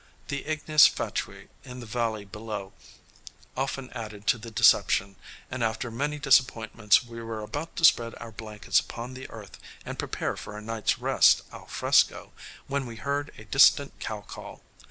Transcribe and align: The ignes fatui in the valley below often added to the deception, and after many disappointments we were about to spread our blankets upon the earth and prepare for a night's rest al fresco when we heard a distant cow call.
The 0.29 0.47
ignes 0.47 0.87
fatui 0.89 1.49
in 1.63 1.79
the 1.79 1.85
valley 1.85 2.25
below 2.25 2.73
often 3.55 3.91
added 3.93 4.25
to 4.25 4.39
the 4.39 4.49
deception, 4.49 5.15
and 5.51 5.63
after 5.63 5.91
many 5.91 6.17
disappointments 6.17 7.03
we 7.05 7.21
were 7.21 7.41
about 7.43 7.75
to 7.75 7.85
spread 7.85 8.15
our 8.19 8.31
blankets 8.31 8.79
upon 8.79 9.13
the 9.13 9.29
earth 9.29 9.59
and 9.85 9.99
prepare 9.99 10.35
for 10.35 10.57
a 10.57 10.59
night's 10.63 10.97
rest 10.97 11.43
al 11.53 11.67
fresco 11.67 12.31
when 12.65 12.87
we 12.87 12.95
heard 12.95 13.31
a 13.37 13.45
distant 13.45 13.99
cow 13.99 14.21
call. 14.21 14.63